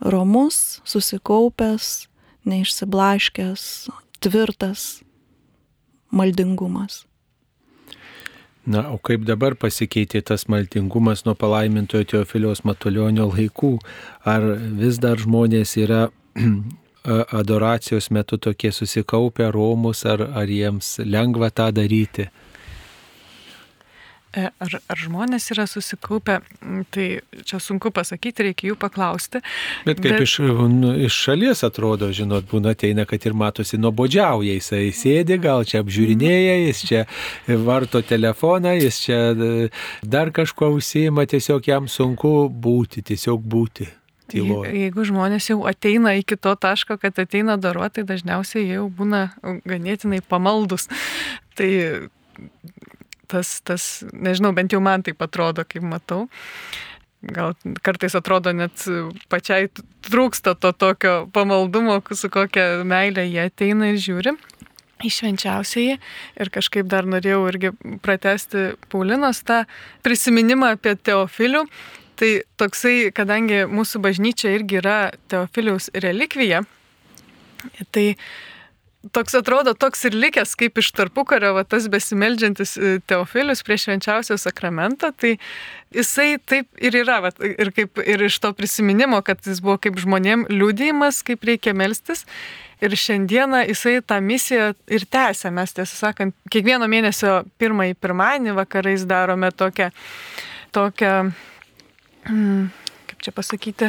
[0.00, 2.06] Romus, susikaupęs,
[2.44, 3.88] neišsiblaškęs,
[4.20, 5.00] tvirtas
[6.10, 7.05] maldingumas.
[8.66, 13.76] Na, o kaip dabar pasikeitė tas maltingumas nuo palaimintojo Teofiliaus Matulionio laikų?
[14.26, 14.42] Ar
[14.80, 16.08] vis dar žmonės yra
[17.40, 22.26] adoracijos metu tokie susikaupę Romus, ar, ar jiems lengva tą daryti?
[24.36, 27.06] E, ar, ar žmonės yra susikaupę, mm, tai
[27.48, 29.40] čia sunku pasakyti, reikia jų paklausti.
[29.86, 30.24] Bet kaip bet...
[30.26, 30.34] Iš,
[30.74, 35.80] nu, iš šalies atrodo, žinot, būna ateina, kad ir matosi nuobodžiauja, jisai sėdi, gal čia
[35.80, 37.04] apžiūrinėja, jis čia
[37.64, 39.52] varto telefoną, jis čia e,
[40.04, 43.88] dar kažko užsima, tiesiog jam sunku būti, tiesiog būti.
[44.26, 44.72] Tyloje.
[44.74, 49.28] Jeigu žmonės jau ateina iki to taško, kad ateina daruoti, tai dažniausiai jau būna
[49.64, 50.88] ganėtinai pamaldus.
[51.56, 51.68] Tai
[53.30, 56.26] tas, tas, nežinau, bent jau man taip atrodo, kaip matau.
[57.26, 58.84] Gal kartais atrodo net
[59.32, 59.70] pačiai
[60.06, 64.36] trūksta to tokio pamaldumo, su kokia meilė jie ateina ir žiūri.
[65.04, 65.98] Išvenčiausiai
[66.40, 67.72] ir kažkaip dar norėjau irgi
[68.04, 69.64] pratesti Paulinos tą
[70.06, 71.66] prisiminimą apie Teofilių.
[72.16, 76.62] Tai toksai, kadangi mūsų bažnyčia irgi yra Teofiliaus relikvija,
[77.92, 78.06] tai
[79.12, 84.38] toks atrodo toks ir likęs, kaip iš tarpukario, va, tas besimeldžiantis e, Teofilius prieš švenčiausią
[84.40, 85.36] sakramentą, tai
[85.94, 89.98] jisai taip ir yra, va, ir, kaip, ir iš to prisiminimo, kad jis buvo kaip
[90.02, 92.26] žmonėm liūdėjimas, kaip reikia melstis.
[92.84, 95.48] Ir šiandieną jisai tą misiją ir tęsia.
[95.54, 99.88] Mes, tiesą sakant, kiekvieno mėnesio pirmąjį pirmadienį vakarais darome tokią,
[100.76, 101.12] tokią
[102.28, 102.66] mm,
[103.08, 103.88] kaip čia pasakyti,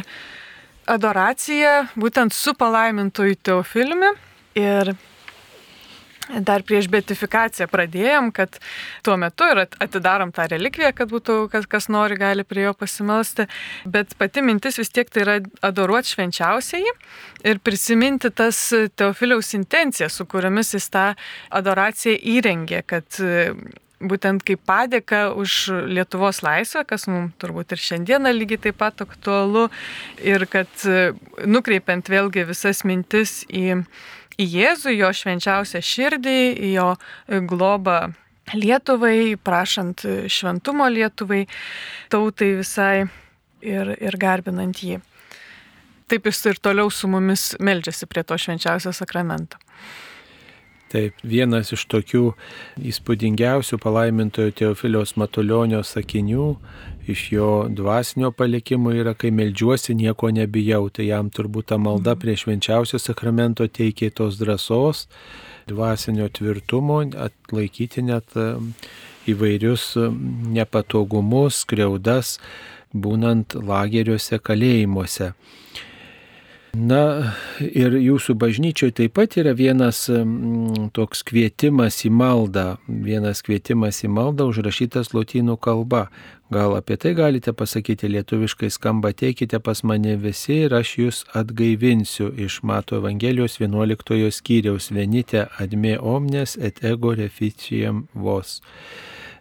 [0.88, 4.13] adoraciją būtent su palaimintoju Teofiliumi.
[4.58, 4.96] Ir
[6.43, 8.60] dar prieš betifikaciją pradėjom, kad
[9.06, 13.48] tuo metu ir atidarom tą relikviją, kad būtų, kas, kas nori, gali prie jo pasimelsti.
[13.88, 16.93] Bet pati mintis vis tiek tai yra adoruoti švenčiausiai
[17.48, 18.60] ir prisiminti tas
[19.00, 21.10] Teofiliaus intencijas, su kuriamis jis tą
[21.56, 23.22] adoraciją įrengė, kad
[23.98, 29.67] būtent kaip padėka už Lietuvos laisvę, kas mums turbūt ir šiandieną lygiai taip pat aktualu,
[30.22, 30.70] ir kad
[31.48, 33.80] nukreipiant vėlgi visas mintis į
[34.38, 36.88] į Jėzų, jo švenčiausią širdį, į jo
[37.50, 38.00] globą
[38.56, 41.43] Lietuvai, prašant šventumo Lietuvai,
[42.13, 43.08] tautai visai
[43.62, 45.02] ir, ir garbinant jį.
[46.08, 49.60] Taip jis ir toliau su mumis meldžiasi prie to švenčiausio sakramento.
[50.88, 52.30] Taip, vienas iš tokių
[52.88, 56.54] įspūdingiausių palaimintojo Teofiliaus Matulionio sakinių
[57.12, 60.88] iš jo dvasinio palikimo yra, kai melžiuosi, nieko nebijau.
[60.89, 62.21] Tai jam turbūt ta malda mhm.
[62.23, 65.08] prie švenčiausio sakramento teikia tos drąsos,
[65.67, 68.36] dvasinio tvirtumo, atlaikyti net
[69.28, 69.89] įvairius
[70.56, 72.38] nepatogumus, skriaudas,
[72.95, 75.34] būnant lageriuose, kalėjimuose.
[76.78, 84.04] Na ir jūsų bažnyčioje taip pat yra vienas m, toks kvietimas į maldą, vienas kvietimas
[84.06, 86.08] į maldą užrašytas lotynų kalba.
[86.54, 92.30] Gal apie tai galite pasakyti lietuviškai skamba, teikite pas mane visi ir aš jūs atgaivinsiu
[92.46, 98.62] iš Mato Evangelijos 11 skyriaus Venite adme omnes et ego reficiam vos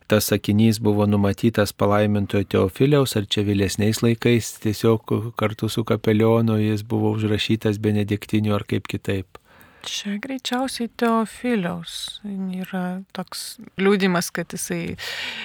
[0.06, 6.86] tas sakinys buvo numatytas palaimintojo Teofiliaus, ar čia vėlesniais laikais tiesiog kartu su kapelionu jis
[6.86, 9.40] buvo užrašytas benediktiniu ar kaip kitaip.
[9.86, 13.42] Čia greičiausiai Teofiliaus yra toks
[13.78, 14.96] liūdimas, kad jisai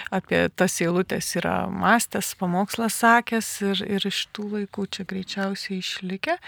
[0.10, 6.40] apie tas eilutės yra mąstęs, pamokslas sakęs ir, ir iš tų laikų čia greičiausiai išlikę.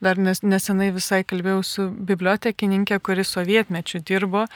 [0.00, 4.46] Dar nes, nesenai visai kalbėjau su bibliotekininkė, kuri sovietmečių dirbo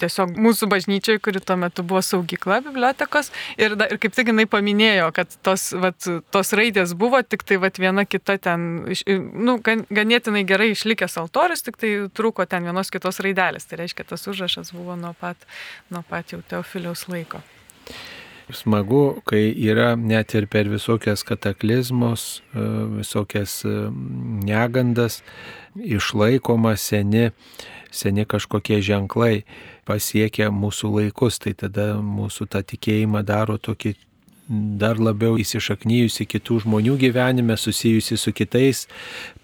[0.00, 3.30] tiesiog mūsų bažnyčiai, kuri tuo metu buvo saugykla bibliotekos.
[3.60, 7.60] Ir, da, ir kaip tik jinai paminėjo, kad tos, vat, tos raidės buvo, tik tai
[7.62, 8.68] vat, viena kita ten,
[9.08, 13.68] nu, gan, ganėtinai gerai išlikęs altorius, tik tai trūko ten vienos kitos raidelės.
[13.70, 15.48] Tai reiškia, tas užrašas buvo nuo pat,
[15.92, 17.42] nuo pat jau Teofiliaus laiko.
[18.52, 22.64] Smagu, kai yra net ir per visokias kataklizmus, e,
[22.98, 23.74] visokias e,
[24.46, 25.20] negandas
[25.76, 27.30] išlaikoma seni
[27.90, 29.44] seni kažkokie ženklai
[29.88, 33.96] pasiekia mūsų laikus, tai tada mūsų tą tikėjimą daro tokį
[34.50, 38.86] dar labiau įsišaknyjusi kitų žmonių gyvenime, susijusi su kitais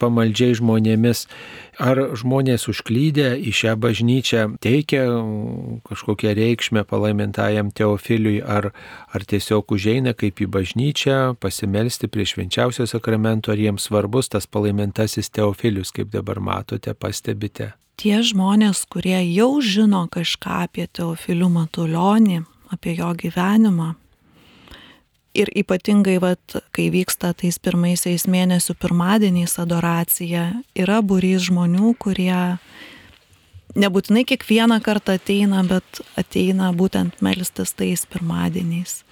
[0.02, 1.26] pamaldžiai žmonėmis.
[1.78, 5.04] Ar žmonės užklydę į šią bažnyčią teikia
[5.86, 8.72] kažkokią reikšmę palaimintajam Teofiliui, ar,
[9.12, 15.30] ar tiesiog užeina kaip į bažnyčią, pasimelsti prie švenčiausio sakramento, ar jiems svarbus tas palaimintasis
[15.30, 22.96] Teofilius, kaip dabar matote, pastebite tie žmonės, kurie jau žino kažką apie Teofilių Matulionį, apie
[22.98, 23.94] jo gyvenimą.
[25.36, 32.56] Ir ypatingai, vat, kai vyksta tais pirmaisiais mėnesių pirmadieniais adoracija, yra būrys žmonių, kurie
[33.76, 39.02] nebūtinai kiekvieną kartą ateina, bet ateina būtent melstis tais pirmadieniais.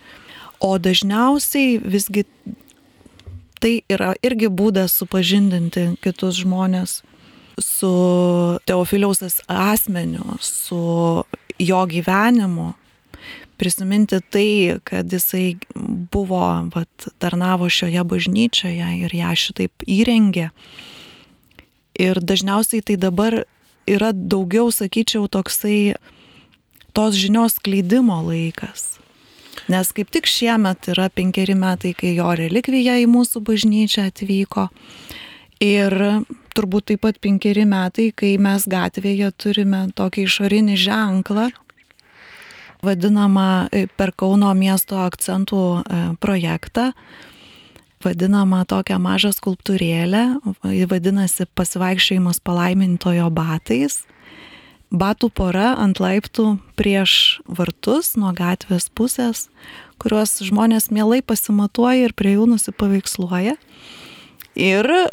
[0.64, 2.24] O dažniausiai visgi
[3.60, 7.02] tai yra irgi būdas supažindinti kitus žmonės
[7.58, 11.24] su Teofiliaus asmeniu, su
[11.58, 12.72] jo gyvenimu,
[13.56, 15.56] prisiminti tai, kad jisai
[16.12, 20.50] buvo, vat, tarnavo šioje bažnyčioje ir ją šitaip įrengė.
[21.94, 23.44] Ir dažniausiai tai dabar
[23.86, 25.94] yra daugiau, sakyčiau, toksai
[26.94, 28.98] tos žinios kleidimo laikas.
[29.70, 34.68] Nes kaip tik šiemet yra penkeri metai, kai jo relikvija į mūsų bažnyčią atvyko.
[35.62, 35.94] Ir
[36.54, 41.50] turbūt taip pat penkeri metai, kai mes gatvėje turime tokį išorinį ženklą,
[42.84, 46.90] vadinamą e, per Kauno miesto akcentų e, projektą,
[48.04, 50.24] vadinamą tokią mažą skulptūrėlę,
[50.90, 54.02] vadinasi pasivaikščiojimas palaimintojo batais.
[54.94, 59.48] Batų pora ant laiptų prieš vartus nuo gatvės pusės,
[59.98, 63.56] kuriuos žmonės mielai pasimatuoja ir prie jų nusipaveiksluoja
[64.54, 65.04] ir e,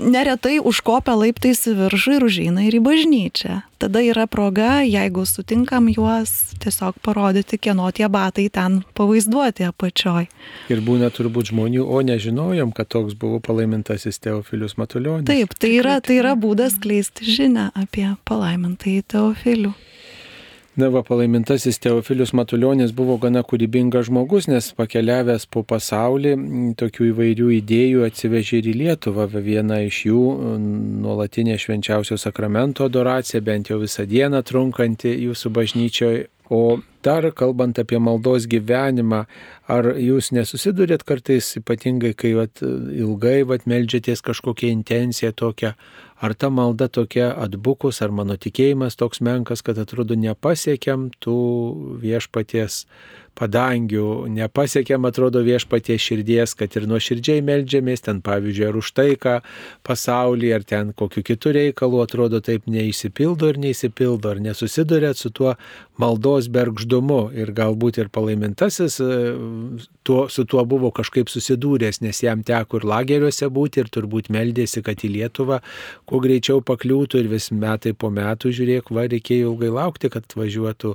[0.00, 3.60] neretai užkopia laiptais į viršų ir užeina ir į bažnyčią.
[3.82, 10.28] Tada yra proga, jeigu sutinkam juos, tiesiog parodyti, kieno tie batai ten pavaizduoti apačioj.
[10.72, 15.28] Ir būna turbūt žmonių, o nežinojom, kad toks buvo palaimintasis Teofilius Matulionis.
[15.28, 19.74] Taip, tai yra, tai yra būdas kleisti žinę apie palaimintąjį Teofilių.
[20.74, 26.32] Na, va, palaimintasis Teofilius Matuljonis buvo gana kūrybingas žmogus, nes pakeliavęs po pasaulį
[26.80, 29.28] tokių įvairių idėjų atsivežė ir į Lietuvą.
[29.44, 30.22] Viena iš jų
[31.04, 36.26] nuolatinė švenčiausio sakramento adoracija, bent jau visą dieną trunkanti jūsų bažnyčioje.
[36.52, 39.22] O dar kalbant apie maldos gyvenimą,
[39.68, 45.72] ar jūs nesusidurėt kartais ypatingai, kai vat, ilgai vat, melžiatės kažkokią intenciją tokią,
[46.24, 51.34] Ar ta malda tokia atbukus, ar mano tikėjimas toks menkas, kad atrodo nepasiekiam tų
[52.00, 52.84] viešpaties
[53.36, 59.36] padangių, nepasiekiam atrodo viešpaties širdies, kad ir nuo širdžiai melžiamės, ten pavyzdžiui, ar už taiką
[59.84, 65.58] pasaulį, ar ten kokiu kitų reikalų atrodo taip neįsipildo ir neįsipildo, ar nesusidurėt su tuo
[66.00, 69.08] maldos bergždu godumu ir galbūt ir palaimintasis e,
[70.04, 74.82] tuo, su tuo buvo kažkaip susidūręs, nes jam teko ir lageriuose būti ir turbūt meldėsi,
[74.82, 75.60] kad į Lietuvą
[76.06, 80.94] kuo greičiau pakliūtų ir vis metai po metų žiūrėk, va, reikėjo ilgai laukti, kad važiuotų,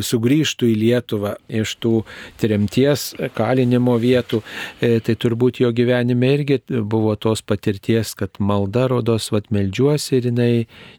[0.00, 2.02] sugrįžtų į Lietuvą iš tų
[2.40, 4.42] tremties kalinimo vietų.
[4.80, 10.30] E, tai turbūt jo gyvenime irgi buvo tos patirties, kad malda rodos, vad meldžiuosi ir
[10.30, 10.52] jinai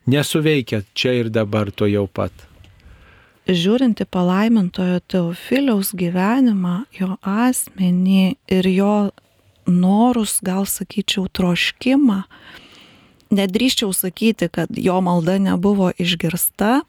[0.10, 2.48] nesuveikia čia ir dabar to jau pat
[3.46, 8.96] žiūrint į palaimintojo Teofiliaus gyvenimą, jo asmenį ir jo
[9.70, 12.24] norus, gal sakyčiau, troškimą,
[13.36, 16.82] nedrįščiau sakyti, kad jo malda nebuvo išgirsta,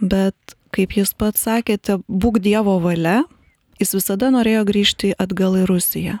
[0.00, 3.22] bet, kaip jis pats sakėte, būk Dievo valia,
[3.80, 6.18] jis visada norėjo grįžti atgal į Rusiją.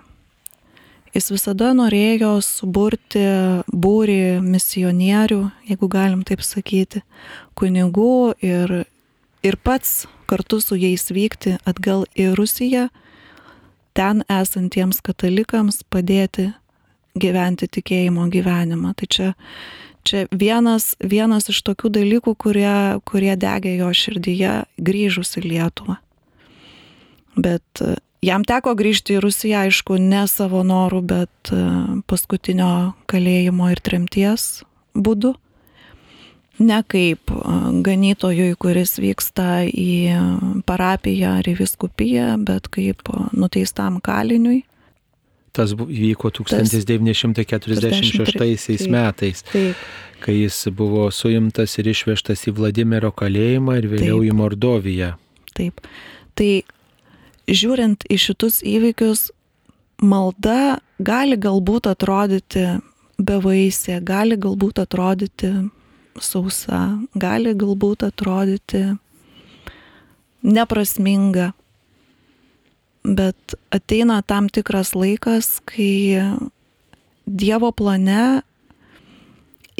[1.14, 3.22] Jis visada norėjo suburti
[3.70, 7.04] būrį misionierių, jeigu galim taip sakyti,
[7.54, 8.80] kunigų ir
[9.44, 12.88] ir pats kartu su jais vykti atgal į Rusiją,
[13.94, 16.48] ten esantiems katalikams padėti
[17.14, 18.94] gyventi tikėjimo gyvenimą.
[18.98, 19.28] Tai čia,
[20.04, 25.98] čia vienas, vienas iš tokių dalykų, kurie, kurie degė jo širdyje grįžus į Lietuvą.
[27.34, 31.62] Bet e, jam teko grįžti į Rusiją, aišku, ne savo norų, bet e,
[32.10, 34.62] paskutinio kalėjimo ir tremties
[34.94, 35.34] būdu
[36.58, 37.32] ne kaip
[37.84, 44.62] ganytojui, kuris vyksta į parapiją ar į viskupiją, bet kaip nuteistam kaliniui.
[45.54, 49.76] Tas vyko 1946 taip, metais, taip.
[50.24, 54.30] kai jis buvo suimtas ir išvežtas į Vladimiro kalėjimą ir vėliau taip.
[54.32, 55.10] į Mordoviją.
[55.54, 55.74] Taip.
[56.34, 56.50] Tai
[57.46, 59.28] žiūrint į šitus įvykius,
[60.02, 62.66] malda gali galbūt atrodyti
[63.18, 65.52] bevaisė, gali galbūt atrodyti
[66.20, 68.84] sausa, gali galbūt atrodyti
[70.44, 71.52] neprasminga,
[73.04, 76.18] bet ateina tam tikras laikas, kai
[77.24, 78.42] Dievo plane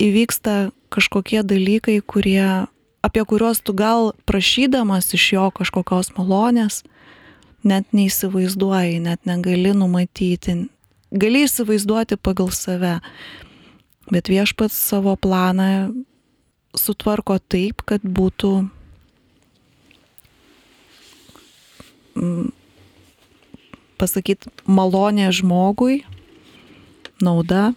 [0.00, 2.64] įvyksta kažkokie dalykai, kurie,
[3.04, 6.82] apie kuriuos tu gal prašydamas iš jo kažkokios malonės,
[7.64, 10.56] net neįsivaizduoji, net negali numatyti.
[11.14, 12.98] Gali įsivaizduoti pagal save,
[14.08, 15.92] bet viešpats savo planą
[16.74, 18.52] sutvarko taip, kad būtų
[22.16, 22.50] mm,
[24.00, 26.02] pasakyti malonė žmogui,
[27.24, 27.72] nauda,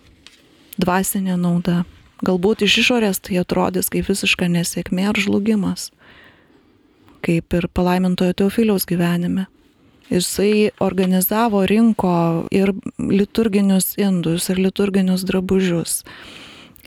[0.82, 1.84] dvasinė nauda.
[2.26, 5.92] Galbūt iš išorės tai atrodys kaip visiška nesėkmė ar žlugimas,
[7.22, 9.46] kaip ir palaimintojo Teofiliaus gyvenime.
[10.10, 16.02] Jisai organizavo, rinko ir liturginius indus, ir liturginius drabužius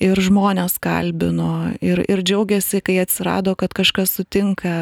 [0.01, 4.72] ir žmonės kalbino ir, ir džiaugiasi, kai atsirado, kad kažkas sutinka,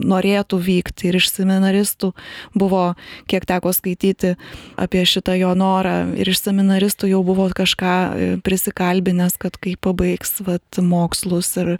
[0.00, 1.10] norėtų vykti.
[1.10, 2.12] Ir iš seminaristų
[2.58, 2.84] buvo,
[3.30, 4.34] kiek teko skaityti
[4.80, 10.40] apie šitą jo norą, ir iš seminaristų jau buvo kažką e, prisikalbinęs, kad kai pabaigs
[10.46, 11.76] vat, mokslus ir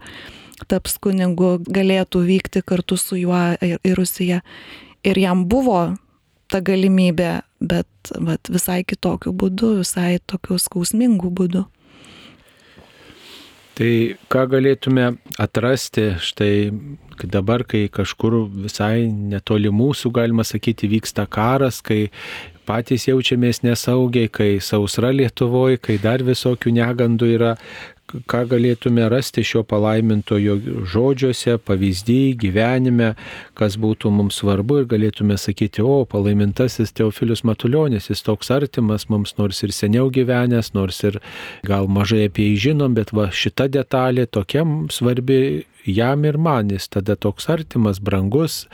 [0.71, 4.41] taps kunigu, galėtų vykti kartu su juo į Rusiją.
[5.07, 5.97] Ir jam buvo
[6.51, 11.65] ta galimybė, bet vat, visai kitokiu būdu, visai tokiu skausmingu būdu.
[13.81, 13.93] Tai
[14.29, 15.07] ką galėtume
[15.41, 16.69] atrasti štai
[17.33, 18.35] dabar, kai kažkur
[18.67, 22.11] visai netoli mūsų, galima sakyti, vyksta karas, kai
[22.69, 27.55] patys jaučiamės nesaugiai, kai sausra Lietuvoje, kai dar visokių negandų yra,
[28.31, 30.57] ką galėtume rasti šio palaimintojo
[30.91, 33.13] žodžiuose, pavyzdį, gyvenime,
[33.59, 39.37] kas būtų mums svarbu ir galėtume sakyti, o palaimintasis Teofilius Matuljonis, jis toks artimas mums,
[39.39, 41.21] nors ir seniau gyvenęs, nors ir
[41.67, 46.89] gal mažai apie jį žinom, bet va šita detalė tokia svarbi jam ir man, jis
[46.93, 48.65] tada toks artimas, brangus,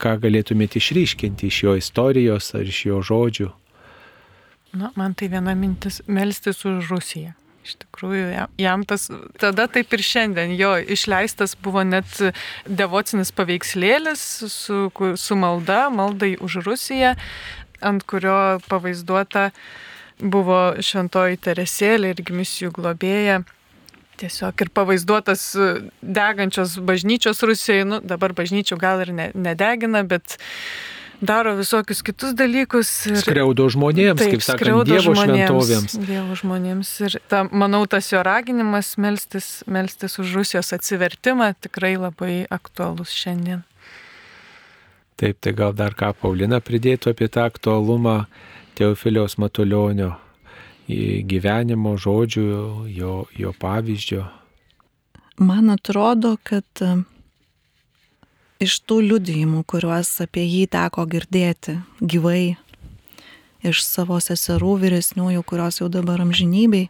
[0.00, 3.50] ką galėtumėte išryškinti iš jo istorijos ar iš jo žodžių.
[4.80, 7.34] Na, man tai viena mintis- melstis už Rusiją.
[7.60, 12.08] Iš tikrųjų, jam tas tada taip ir šiandien jo išleistas buvo net
[12.64, 14.88] devocinis paveikslėlis su,
[15.20, 17.14] su malda, maldai už Rusiją,
[17.84, 19.50] ant kurio pavaizduota
[20.20, 23.42] buvo šventoji Teresėlė ir misijų globėja.
[24.20, 25.44] Tiesiog ir pavaizduotas
[26.00, 30.36] degančios bažnyčios Rusijai, nu dabar bažnyčių gal ir ne, nedegina, bet
[31.20, 32.90] daro visokius kitus dalykus.
[33.10, 35.96] Ir, skriaudo žmonėms, taip, kaip sakant, Dievo žmonėms, šventovėms.
[36.08, 36.92] Dievo žmonėms.
[37.06, 43.62] Ir ta, manau, tas jo raginimas melstis, melstis už Rusijos atsivertimą tikrai labai aktualus šiandien.
[45.20, 48.24] Taip, tai gal dar ką Paulina pridėtų apie tą aktualumą
[48.78, 50.14] Teofiliaus Matulionio
[51.28, 52.44] gyvenimo žodžių,
[52.90, 54.24] jo, jo pavyzdžio.
[55.40, 56.66] Man atrodo, kad
[58.60, 62.58] iš tų liudijimų, kuriuos apie jį teko girdėti gyvai,
[63.64, 66.88] iš savo seserų vyresniųjų, kurios jau dabar amžinybei.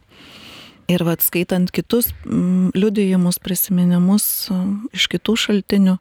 [0.91, 5.95] Ir vad skaitant kitus mm, liudijimus, prisiminimus mm, iš kitų šaltinių,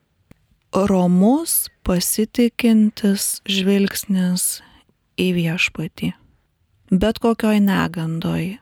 [0.91, 4.65] romus pasitikintis žvilgsnis
[5.21, 6.11] į viešpatį.
[6.91, 8.57] Bet kokioj negandoj,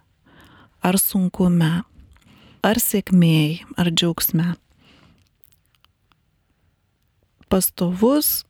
[0.84, 1.72] ar sunkume,
[2.60, 4.52] ar sėkmėj, ar džiaugsme.
[7.48, 8.42] Pastovus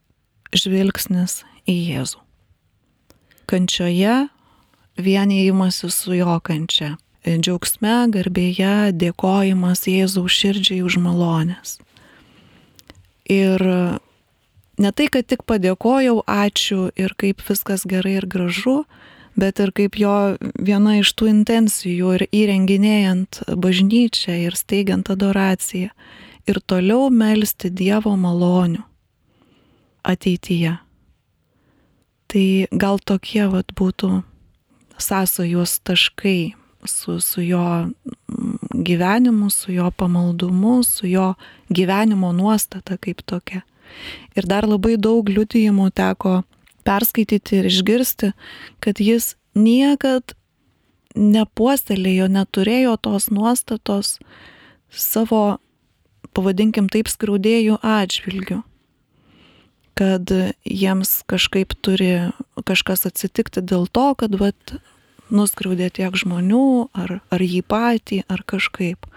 [0.54, 2.22] žvilgsnis į Jėzų.
[3.48, 4.28] Kančioje
[4.98, 6.96] vienijimasi su jo kančia.
[7.28, 11.76] Džiaugsme, garbėje, dėkojimas Jėzaus širdžiai už malonės.
[13.28, 13.60] Ir
[14.80, 18.86] ne tai, kad tik padėkojau, ačiū ir kaip viskas gerai ir gražu,
[19.36, 20.14] bet ir kaip jo
[20.56, 25.92] viena iš tų intencijų ir įrenginėjant bažnyčią ir steigiant adoraciją
[26.48, 28.84] ir toliau melstį Dievo malonių
[30.08, 30.78] ateityje.
[32.28, 34.22] Tai gal tokie vat būtų
[35.00, 37.88] sąsojos taškai su, su jo
[38.74, 41.34] gyvenimu, su jo pamaldumu, su jo
[41.68, 43.62] gyvenimo nuostata kaip tokia.
[44.36, 46.42] Ir dar labai daug liudijimų teko
[46.84, 48.32] perskaityti ir išgirsti,
[48.84, 50.36] kad jis niekad
[51.16, 54.18] nepuostelėjo, neturėjo tos nuostatos
[54.92, 55.58] savo,
[56.36, 58.62] pavadinkim taip, skriaudėjų atžvilgių
[59.98, 60.30] kad
[60.62, 62.30] jiems kažkaip turi
[62.68, 64.76] kažkas atsitikti dėl to, kad vat,
[65.34, 69.08] nuskriaudė tiek žmonių, ar, ar jį patį, ar kažkaip.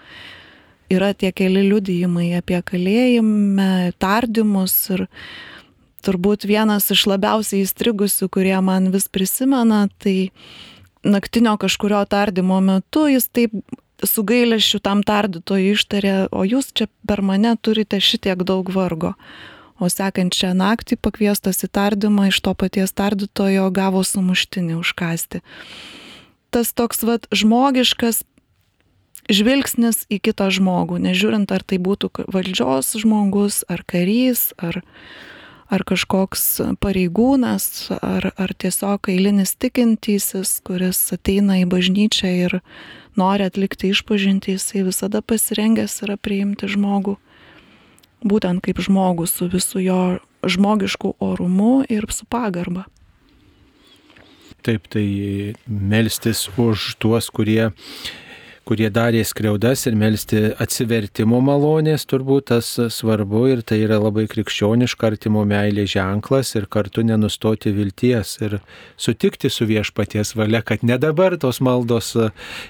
[0.92, 5.06] Yra tie keli liudijimai apie kalėjimą, tardymus ir
[6.04, 10.32] turbūt vienas iš labiausiai įstrigusių, kurie man vis prisimena, tai
[11.06, 13.54] naktinio kažkurio tardymo metu jis taip
[14.04, 19.14] su gailėšiu tam tardytojui ištarė, o jūs čia per mane turite šitiek daug vargo.
[19.82, 25.42] O sekančią naktį pakviestas į tardymą iš to paties tardytojo gavo sumuštinį užkasti
[26.52, 28.22] tas toks vat žmogiškas
[29.32, 34.82] žvilgsnis į kitą žmogų, nežiūrint ar tai būtų valdžios žmogus, ar karys, ar,
[35.72, 36.44] ar kažkoks
[36.82, 42.58] pareigūnas, ar, ar tiesiog eilinis tikintysis, kuris ateina į bažnyčią ir
[43.16, 47.16] nori atlikti išpažinti, jisai visada pasirengęs yra priimti žmogų,
[48.24, 50.02] būtent kaip žmogų su visu jo
[50.42, 52.86] žmogišku orumu ir su pagarba.
[54.62, 57.72] Taip, tai melstis už tuos, kurie
[58.68, 65.08] kurie darė skriaudas ir melstį atsivertimo malonės, turbūt tas svarbu ir tai yra labai krikščioniška
[65.10, 68.58] artimo meilė ženklas ir kartu nenustoti vilties ir
[69.00, 72.12] sutikti su viešpaties valia, kad ne dabar tos maldos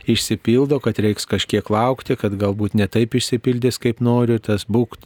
[0.09, 4.97] išsipildo, kad reiks kažkiek laukti, kad galbūt ne taip išsipildys, kaip noriu, tas būk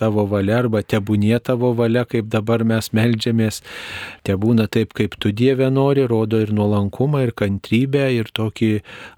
[0.00, 3.62] tavo valia arba tebūnie tavo valia, kaip dabar mes melžiamės,
[4.26, 8.72] tebūna taip, kaip tu Dieve nori, rodo ir nuolankumą, ir kantrybę, ir tokį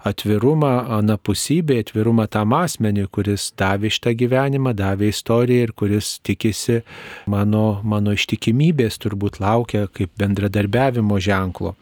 [0.07, 0.75] atvirumą,
[1.07, 6.81] anapusybė, atvirumą tam asmeniui, kuris davė šitą gyvenimą, davė istoriją ir kuris tikisi
[7.31, 11.75] mano, mano ištikimybės, turbūt laukia kaip bendradarbiavimo ženklo.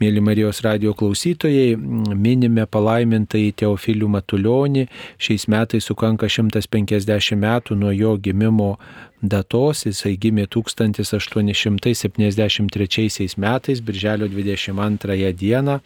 [0.00, 1.74] Mėly Marijos radio klausytojai,
[2.14, 4.86] minime palaimintai Teofilių Matulionį,
[5.18, 8.76] šiais metais sukanka 150 metų nuo jo gimimo
[9.22, 15.80] datos, jisai gimė 1873 metais, birželio 22 dieną,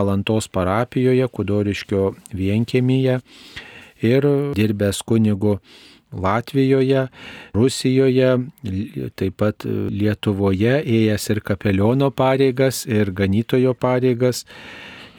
[0.00, 3.20] Alantos parapijoje, Kudoriškio vienkėmyje
[4.02, 5.58] ir dirbęs kunigu
[6.12, 7.08] Latvijoje,
[7.56, 8.36] Rusijoje,
[9.16, 14.44] taip pat Lietuvoje, ėjęs ir kapeliono pareigas, ir ganytojo pareigas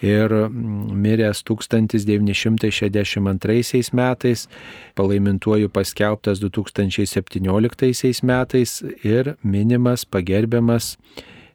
[0.04, 4.48] ir mm, miręs 1962 metais,
[4.96, 10.98] palaimintuoju paskelbtas 2017 metais ir minimas, pagerbiamas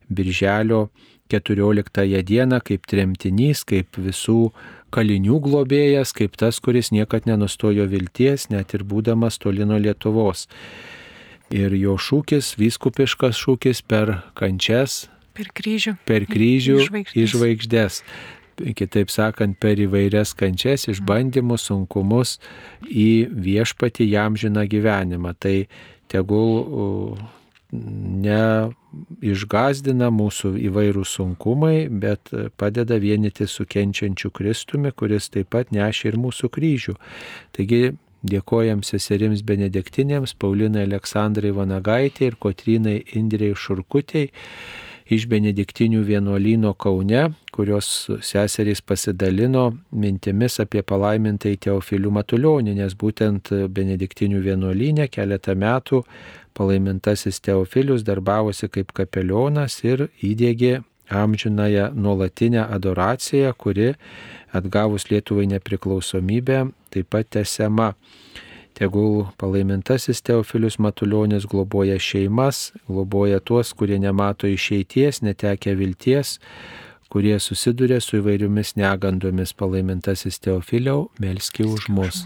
[0.08, 0.88] Birželio
[1.28, 4.48] 14 dieną kaip tremtinys, kaip visų
[4.90, 10.48] kalinių globėjas, kaip tas, kuris niekad nenustojo vilties, net ir būdamas tolino Lietuvos.
[11.52, 16.80] Ir jo šūkis, vyskupiškas šūkis per kančias, per kryžių, per kryžių
[17.12, 18.02] į žvaigždės
[18.78, 22.38] kitaip sakant, per įvairias kančias, išbandymus, sunkumus
[22.88, 25.34] į viešpatį jam žiną gyvenimą.
[25.38, 25.56] Tai
[26.08, 27.18] tegul
[29.28, 36.16] neišgazdina mūsų įvairių sunkumai, bet padeda vienyti su kenčiančiu Kristumi, kuris taip pat nešia ir
[36.20, 36.94] mūsų kryžių.
[37.56, 37.92] Taigi
[38.28, 44.32] dėkojam seserims benediktinėms, Paulinai Aleksandrai Vanagaitė ir Kotrinai Indrei Šurkutėjai
[45.08, 54.42] iš Benediktinių vienuolyno Kaune, kurios seserys pasidalino mintimis apie palaimintai Teofilių Matulionį, nes būtent Benediktinių
[54.44, 56.02] vienuolynė keletą metų
[56.58, 63.94] palaimintasis Teofilius darbavosi kaip kapelionas ir įdėgė amžinąją nuolatinę adoraciją, kuri
[64.52, 67.94] atgavus Lietuvai nepriklausomybę taip pat tęsiama.
[68.78, 76.36] Tegul palaimintasis Teofilius Matuljonis globoja šeimas, globoja tuos, kurie nemato išeities, netekia vilties,
[77.10, 79.50] kurie susiduria su įvairiomis negandomis.
[79.58, 82.22] Palaimintasis Teofiliau, melski už mus.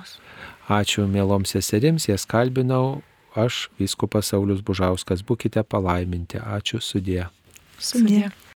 [0.69, 3.01] Ačiū mieloms seserims, jas kalbinau
[3.33, 6.37] aš, Vyskupas Saulis Bužauskas, būkite palaiminti.
[6.37, 7.31] Ačiū sudė.
[7.81, 8.29] Sudė.